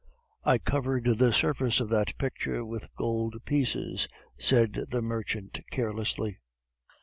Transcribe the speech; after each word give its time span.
"I 0.43 0.57
covered 0.57 1.03
the 1.03 1.31
surface 1.31 1.79
of 1.79 1.89
that 1.89 2.17
picture 2.17 2.65
with 2.65 2.91
gold 2.95 3.35
pieces," 3.45 4.07
said 4.35 4.87
the 4.89 5.03
merchant 5.03 5.59
carelessly. 5.69 6.39